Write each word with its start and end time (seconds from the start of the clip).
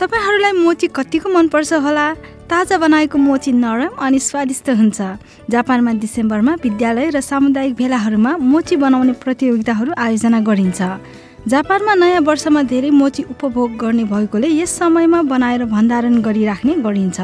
तपाईँहरूलाई 0.00 0.52
मोची 0.52 0.86
कतिको 0.96 1.28
मनपर्छ 1.30 1.72
होला? 1.72 2.06
ताजा 2.50 2.76
बनाएको 2.78 3.18
मोची 3.18 3.52
नरम 3.52 3.92
अनि 4.02 4.18
स्वादिष्ट 4.18 4.70
हुन्छ। 4.70 4.98
जापानमा 5.50 5.92
डिसेम्बरमा 6.02 6.52
विद्यालय 6.64 7.08
र 7.14 7.20
सामुदायिक 7.20 7.74
भेलाहरूमा 7.74 8.32
मोची 8.36 8.76
बनाउने 8.76 9.12
प्रतियोगिताहरू 9.22 9.92
आयोजना 9.96 10.40
गरिन्छ। 10.40 10.80
जापानमा 11.42 11.94
नयाँ 11.94 12.20
वर्षमा 12.22 12.62
धेरै 12.70 12.90
मोची 12.94 13.22
उपभोग 13.30 13.70
गर्ने 13.76 14.04
भएकोले 14.06 14.48
यस 14.48 14.78
समयमा 14.78 15.22
बनाएर 15.26 15.64
भण्डारण 15.66 16.20
गरिराख्ने 16.22 16.74
गरिन्छ। 16.86 17.18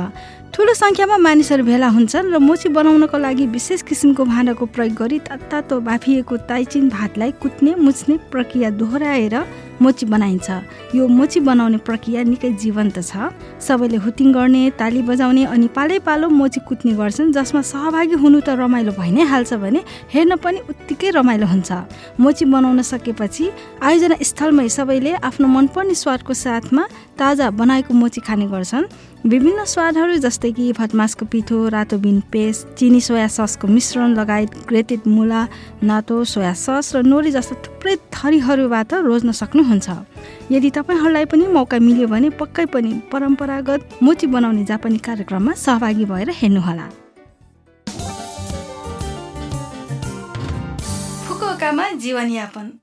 ठुलो 0.51 0.75
सङ्ख्यामा 0.75 1.17
मानिसहरू 1.23 1.63
भेला 1.63 1.89
हुन्छन् 1.95 2.33
र 2.35 2.39
मोची 2.43 2.69
बनाउनको 2.75 3.15
लागि 3.15 3.47
विशेष 3.55 3.83
किसिमको 3.87 4.25
भाँडाको 4.27 4.65
प्रयोग 4.75 4.95
गरी 4.99 5.19
तातो 5.31 5.79
बाफिएको 5.87 6.37
ताइचिन 6.51 6.89
भातलाई 6.91 7.31
कुट्ने 7.39 7.75
मुछ्ने 7.79 8.17
प्रक्रिया 8.33 8.71
दोहोऱ्याएर 8.75 9.35
मोची 9.83 10.07
बनाइन्छ। 10.07 10.49
यो 10.95 11.07
मोची 11.09 11.41
बनाउने 11.41 11.79
प्रक्रिया 11.87 12.23
निकै 12.23 12.51
जीवन्त 12.59 12.99
छ। 13.01 13.31
सबैले 13.61 13.97
हुटिङ 14.05 14.33
गर्ने 14.33 14.63
ताली 14.79 15.03
बजाउने 15.03 15.45
अनि 15.55 15.69
पालै 15.77 15.99
पालो 16.07 16.29
मोची 16.29 16.61
कुट्ने 16.69 16.93
गर्छन् 16.99 17.33
जसमा 17.33 17.63
सहभागी 17.63 18.17
हुनु 18.23 18.41
त 18.41 18.59
रमाइलो 18.59 18.93
भइ 18.99 19.11
नै 19.11 19.23
हाल्छ 19.27 19.55
भने 19.63 19.81
हेर्न 20.15 20.37
पनि 20.43 20.59
उत्तिकै 20.71 21.11
रमाइलो 21.19 21.47
हुन्छ। 21.47 21.71
मोची 22.21 22.45
बनाउन 22.45 22.83
सकेपछि 22.83 23.45
आयोजना 23.83 24.17
स्थलमै 24.23 24.69
सबैले 24.69 25.13
आफ्नो 25.23 25.47
मनपर्ने 25.47 25.95
स्वादको 25.95 26.33
साथमा 26.35 26.83
ताजा 27.19 27.51
बनाएको 27.51 27.95
मोची 27.95 28.21
खाने 28.23 28.47
गर्छन्। 28.47 28.87
विभिन्न 29.27 29.65
स्वादहरू 29.67 30.17
जस्तै 30.23 30.51
कि 30.55 30.73
भटमासको 30.79 31.27
पिठो 31.27 31.57
रातो 31.75 31.99
बिन 31.99 32.21
पेस्ट 32.31 32.79
चिनी 32.79 33.01
सोया 33.03 33.27
ससको 33.27 33.67
मिश्रण 33.67 34.15
लगायत 34.15 34.51
ग्रेटेड 34.71 35.11
मुला 35.11 35.43
नातो 35.83 36.23
सोया 36.25 36.55
सस 36.55 36.95
र 36.95 37.03
नोरी 37.03 37.31
जस्ता 37.35 37.55
थुप्रै 37.59 37.95
थरीहरूबाट 38.15 38.95
रोज्न 39.03 39.31
सक्नुहुन्छ। 39.35 39.68
यदि 40.53 40.71
तपाईँहरूलाई 40.71 41.25
पनि 41.25 41.47
मौका 41.47 41.79
मिल्यो 41.79 42.09
भने 42.09 42.31
पक्कै 42.31 42.67
पनि 42.67 43.01
परम्परागत 43.13 43.89
मोची 44.03 44.27
बनाउने 44.27 44.65
जापानी 44.65 44.99
कार्यक्रममा 44.99 45.53
सहभागी 45.53 46.05
भएर 46.05 46.31
हेर्नुहोला। 46.31 46.89
जीवनयापन। 51.99 52.79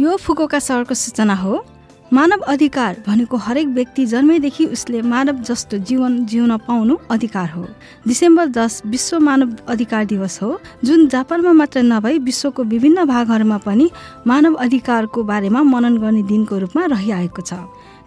यो 0.00 0.16
फुकुओका 0.16 0.58
सहरको 0.58 0.94
सूचना 0.94 1.34
हो। 1.34 1.64
मानव 2.12 2.40
अधिकार 2.48 2.96
भनेको 3.06 3.36
हरेक 3.36 3.66
व्यक्ति 3.68 4.04
जन्मेदेखि 4.06 4.64
उसले 4.66 5.00
मानव 5.02 5.42
जस्तो 5.44 5.78
जीवन 5.78 6.24
जिउन 6.26 6.56
पाउनु 6.56 6.96
अधिकार 7.10 7.48
हो। 7.50 7.66
डिसेम्बर 8.06 8.46
दस 8.48 8.82
विश्व 8.86 9.18
मानव 9.18 9.56
अधिकार 9.68 10.04
दिवस 10.04 10.38
हो। 10.42 10.60
जुन 10.84 11.08
जापानमा 11.08 11.52
मात्र 11.52 11.82
नभई 11.82 12.18
विश्वको 12.18 12.64
विभिन्न 12.64 13.04
भागहरूमा 13.04 13.58
पनि 13.58 13.90
मानव 14.26 14.54
अधिकारको 14.54 15.22
बारेमा 15.22 15.62
मनन 15.62 15.98
गर्ने 15.98 16.22
दिनको 16.22 16.58
रूपमा 16.58 16.84
रहिआएको 16.86 17.42
छ। 17.42 17.52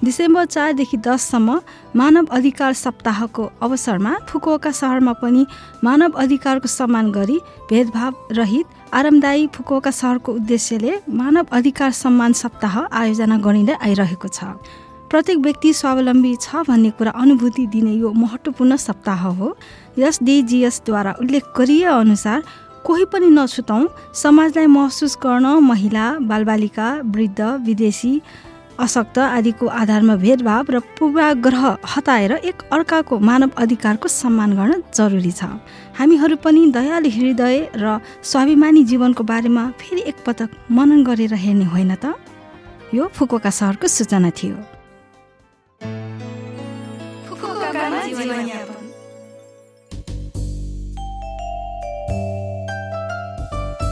डिसेम्बर 0.04 0.46
चारदेखि 0.46 0.98
दससम्म 0.98 1.60
मानव 1.95 2.26
अधिकार 2.34 2.73
सप्ताहको 2.73 3.44
अवसरमा 3.62 4.14
फुकुओका 4.30 4.72
सहरमा 4.72 5.14
पनि 5.22 5.45
मानव 5.84 6.12
अधिकारको 6.17 6.67
सम्मान 6.67 7.12
गरी 7.12 7.38
भेदभाव 7.70 8.34
रहित 8.34 8.66
आरामदायी 8.94 9.48
फुकुओका 9.56 9.92
सहरको 9.92 10.34
उद्देश्यले 10.34 10.94
मानव 11.10 11.54
अधिकार 11.54 11.92
सम्मान 11.94 12.34
सप्ताह 12.34 12.80
आयोजना 12.82 13.38
गरिँदै 13.45 13.78
आइरहेको 13.82 14.28
छ। 14.28 14.58
प्रत्येक 15.11 15.38
व्यक्ति 15.38 15.73
स्वावलम्बी 15.73 16.36
छ 16.42 16.66
भन्ने 16.67 16.90
कुरा 16.98 17.11
अनुभूति 17.22 17.67
दिने 17.67 17.94
यो 17.94 18.11
महत्त्वपूर्ण 18.16 18.76
सप्ताह 18.80 19.23
हो। 19.38 19.56
यस 20.00 20.20
डिजिएसद्वारा 20.23 21.16
उल्लेख 21.22 21.54
गरिए 21.58 21.86
अनुसार 21.86 22.44
कोही 22.86 23.06
पनि 23.06 23.28
नछुताउँ 23.30 23.88
समाजलाई 24.17 24.67
महसुस 24.67 25.17
गर्न 25.23 25.45
महिला 25.64 26.06
बालबालिका 26.30 26.88
वृद्ध 27.06 27.42
विदेशी 27.66 28.22
अशक्त 28.81 29.17
आदिको 29.17 29.67
आधारमा 29.67 30.15
भेदभाव 30.15 30.65
र 30.69 30.80
पूर्वाग्रह 30.97 31.65
हटाएर 31.86 32.31
एक 32.49 32.61
अर्काको 32.73 33.19
मानव 33.19 33.49
अधिकारको 33.58 34.08
सम्मान 34.08 34.52
गर्न 34.58 34.81
जरुरी 34.95 35.31
छ। 35.31 35.43
हामीहरू 35.99 36.36
पनि 36.36 36.65
दयालु 36.71 37.09
हृदय 37.09 37.58
र 37.77 37.99
स्वाभिमानी 38.23 38.83
जीवनको 38.83 39.23
बारेमा 39.23 39.64
फेरि 39.80 40.02
एकपटक 40.02 40.49
मनन 40.71 41.03
गरेर 41.03 41.33
हेर्ने 41.33 41.65
होइन 41.65 41.95
त? 41.95 42.17
यो 42.93 43.08
फुकोका 43.08 43.49
सहरको 43.49 43.87
सूचना 43.87 44.30
थियो। 44.30 44.80